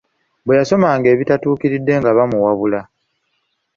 [0.45, 2.81] Bwe yasomanga ebitatuukiridde nga bamuwabula.